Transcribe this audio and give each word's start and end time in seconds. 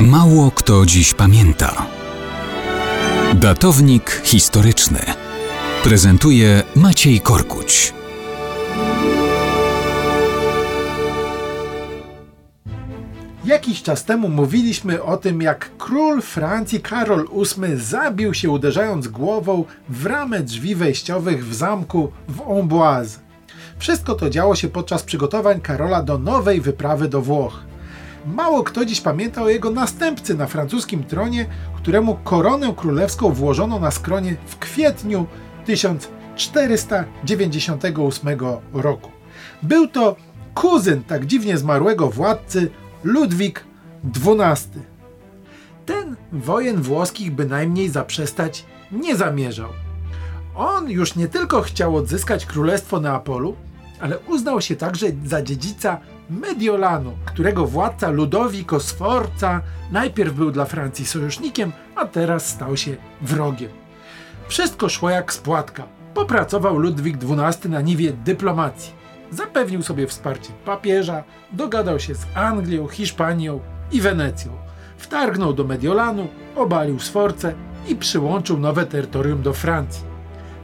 Mało 0.00 0.50
kto 0.50 0.86
dziś 0.86 1.14
pamięta. 1.14 1.86
Datownik 3.34 4.22
historyczny 4.24 4.98
prezentuje 5.84 6.62
Maciej 6.76 7.20
Korkuć. 7.20 7.94
Jakiś 13.44 13.82
czas 13.82 14.04
temu 14.04 14.28
mówiliśmy 14.28 15.02
o 15.02 15.16
tym, 15.16 15.42
jak 15.42 15.70
król 15.78 16.22
Francji 16.22 16.80
Karol 16.80 17.28
VIII 17.34 17.76
zabił 17.76 18.34
się 18.34 18.50
uderzając 18.50 19.08
głową 19.08 19.64
w 19.88 20.06
ramę 20.06 20.40
drzwi 20.40 20.74
wejściowych 20.74 21.46
w 21.46 21.54
zamku 21.54 22.12
w 22.28 22.58
Amboise. 22.58 23.18
Wszystko 23.78 24.14
to 24.14 24.30
działo 24.30 24.54
się 24.54 24.68
podczas 24.68 25.02
przygotowań 25.02 25.60
Karola 25.60 26.02
do 26.02 26.18
nowej 26.18 26.60
wyprawy 26.60 27.08
do 27.08 27.22
Włoch. 27.22 27.75
Mało 28.26 28.62
kto 28.62 28.84
dziś 28.84 29.00
pamięta 29.00 29.42
o 29.42 29.48
jego 29.48 29.70
następcy 29.70 30.34
na 30.34 30.46
francuskim 30.46 31.04
tronie, 31.04 31.46
któremu 31.76 32.18
koronę 32.24 32.74
królewską 32.76 33.32
włożono 33.32 33.78
na 33.78 33.90
skronie 33.90 34.36
w 34.46 34.58
kwietniu 34.58 35.26
1498 35.66 38.38
roku. 38.72 39.10
Był 39.62 39.88
to 39.88 40.16
kuzyn 40.54 41.02
tak 41.02 41.26
dziwnie 41.26 41.58
zmarłego 41.58 42.10
władcy 42.10 42.70
Ludwik 43.04 43.64
XII. 44.04 44.82
Ten 45.86 46.16
wojen 46.32 46.82
włoskich 46.82 47.34
bynajmniej 47.34 47.88
zaprzestać 47.88 48.64
nie 48.92 49.16
zamierzał. 49.16 49.68
On 50.54 50.90
już 50.90 51.16
nie 51.16 51.28
tylko 51.28 51.62
chciał 51.62 51.96
odzyskać 51.96 52.46
królestwo 52.46 53.00
Neapolu, 53.00 53.56
ale 54.00 54.18
uznał 54.18 54.60
się 54.60 54.76
także 54.76 55.06
za 55.24 55.42
dziedzica 55.42 56.00
Mediolanu, 56.30 57.12
którego 57.24 57.66
władca 57.66 58.10
Ludovico 58.10 58.80
Sforza 58.80 59.60
najpierw 59.92 60.34
był 60.34 60.50
dla 60.50 60.64
Francji 60.64 61.06
sojusznikiem, 61.06 61.72
a 61.96 62.04
teraz 62.04 62.48
stał 62.48 62.76
się 62.76 62.96
wrogiem. 63.22 63.70
Wszystko 64.48 64.88
szło 64.88 65.10
jak 65.10 65.32
spłatka. 65.32 65.82
Popracował 66.14 66.78
Ludwik 66.78 67.16
XII 67.16 67.70
na 67.70 67.80
niwie 67.80 68.12
dyplomacji. 68.12 68.92
Zapewnił 69.30 69.82
sobie 69.82 70.06
wsparcie 70.06 70.52
papieża, 70.64 71.24
dogadał 71.52 72.00
się 72.00 72.14
z 72.14 72.26
Anglią, 72.34 72.88
Hiszpanią 72.88 73.60
i 73.92 74.00
Wenecją. 74.00 74.52
Wtargnął 74.96 75.52
do 75.52 75.64
Mediolanu, 75.64 76.28
obalił 76.56 77.00
Sforcę 77.00 77.54
i 77.88 77.96
przyłączył 77.96 78.58
nowe 78.58 78.86
terytorium 78.86 79.42
do 79.42 79.52
Francji. 79.52 80.04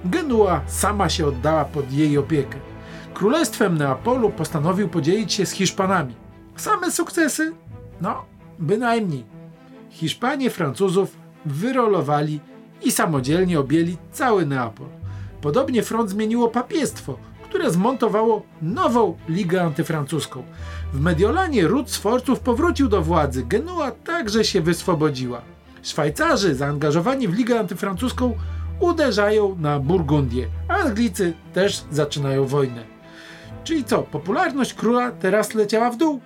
Genua 0.04 0.60
sama 0.66 1.08
się 1.08 1.26
oddała 1.26 1.64
pod 1.64 1.92
jej 1.92 2.18
opiekę. 2.18 2.71
Królestwem 3.14 3.78
Neapolu 3.78 4.30
postanowił 4.30 4.88
podzielić 4.88 5.32
się 5.32 5.46
z 5.46 5.50
Hiszpanami. 5.50 6.14
Same 6.56 6.90
sukcesy? 6.90 7.52
No, 8.00 8.24
bynajmniej. 8.58 9.24
Hiszpanie 9.90 10.50
Francuzów 10.50 11.16
wyrolowali 11.46 12.40
i 12.82 12.92
samodzielnie 12.92 13.60
objęli 13.60 13.96
cały 14.12 14.46
Neapol. 14.46 14.86
Podobnie 15.40 15.82
front 15.82 16.10
zmieniło 16.10 16.48
papiestwo, 16.48 17.18
które 17.42 17.70
zmontowało 17.70 18.42
nową 18.62 19.16
ligę 19.28 19.62
antyfrancuską. 19.62 20.42
W 20.92 21.00
Mediolanie 21.00 21.66
ród 21.66 21.90
Sforców 21.90 22.40
powrócił 22.40 22.88
do 22.88 23.02
władzy, 23.02 23.44
Genua 23.48 23.90
także 23.90 24.44
się 24.44 24.60
wyswobodziła. 24.60 25.42
Szwajcarzy 25.82 26.54
zaangażowani 26.54 27.28
w 27.28 27.34
ligę 27.34 27.60
antyfrancuską 27.60 28.34
uderzają 28.80 29.56
na 29.58 29.78
Burgundię, 29.78 30.46
Anglicy 30.68 31.32
też 31.52 31.84
zaczynają 31.90 32.46
wojnę. 32.46 32.92
Czyli 33.64 33.84
co, 33.84 34.02
popularność 34.02 34.74
króla 34.74 35.10
teraz 35.10 35.54
leciała 35.54 35.90
w 35.90 35.96
dół? 35.96 36.20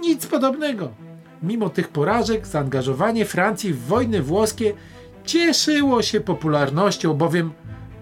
Nic 0.00 0.26
podobnego. 0.26 0.88
Mimo 1.42 1.70
tych 1.70 1.88
porażek, 1.88 2.46
zaangażowanie 2.46 3.24
Francji 3.24 3.72
w 3.72 3.86
wojny 3.86 4.22
włoskie 4.22 4.74
cieszyło 5.24 6.02
się 6.02 6.20
popularnością, 6.20 7.14
bowiem 7.14 7.52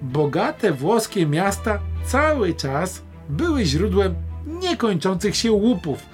bogate 0.02 0.72
włoskie 0.72 1.26
miasta 1.26 1.78
cały 2.06 2.54
czas 2.54 3.03
były 3.28 3.64
źródłem 3.64 4.14
niekończących 4.47 5.37
się 5.37 5.53
łupów. 5.53 6.06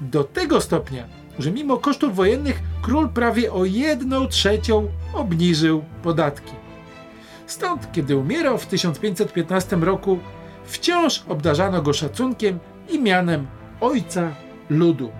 Do 0.00 0.24
tego 0.24 0.60
stopnia, 0.60 1.04
że 1.38 1.52
mimo 1.52 1.76
kosztów 1.76 2.16
wojennych 2.16 2.62
król 2.82 3.08
prawie 3.08 3.52
o 3.52 3.64
jedną 3.64 4.26
trzecią 4.26 4.88
obniżył 5.14 5.84
podatki. 6.02 6.52
Stąd, 7.46 7.92
kiedy 7.92 8.16
umierał 8.16 8.58
w 8.58 8.66
1515 8.66 9.76
roku, 9.76 10.18
wciąż 10.64 11.24
obdarzano 11.28 11.82
go 11.82 11.92
szacunkiem 11.92 12.58
i 12.88 13.02
mianem 13.02 13.46
ojca 13.80 14.30
ludu. 14.70 15.12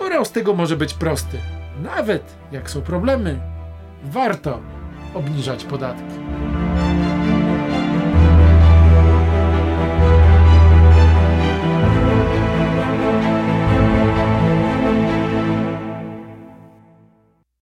Morał 0.00 0.24
z 0.24 0.32
tego 0.32 0.54
może 0.54 0.76
być 0.76 0.94
prosty. 0.94 1.38
Nawet 1.82 2.34
jak 2.52 2.70
są 2.70 2.82
problemy, 2.82 3.40
warto 4.04 4.60
obniżać 5.14 5.64
podatki. 5.64 6.14